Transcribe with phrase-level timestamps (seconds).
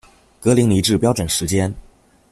[0.39, 1.71] 格林尼治标准时间